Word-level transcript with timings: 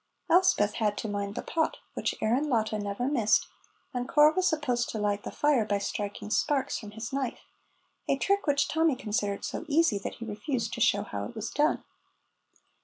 Elspeth 0.31 0.73
had 0.81 0.97
to 0.97 1.07
mind 1.07 1.35
the 1.35 1.43
pot, 1.43 1.77
which 1.93 2.15
Aaron 2.23 2.49
Latta 2.49 2.79
never 2.79 3.07
missed, 3.07 3.45
and 3.93 4.09
Corp 4.09 4.35
was 4.35 4.47
supposed 4.47 4.89
to 4.89 4.97
light 4.97 5.21
the 5.21 5.29
fire 5.29 5.63
by 5.63 5.77
striking 5.77 6.31
sparks 6.31 6.79
from 6.79 6.89
his 6.93 7.13
knife, 7.13 7.41
a 8.09 8.17
trick 8.17 8.47
which 8.47 8.67
Tommy 8.67 8.95
considered 8.95 9.45
so 9.45 9.63
easy 9.67 9.99
that 9.99 10.15
he 10.15 10.25
refused 10.25 10.73
to 10.73 10.81
show 10.81 11.03
how 11.03 11.25
it 11.25 11.35
was 11.35 11.51
done. 11.51 11.83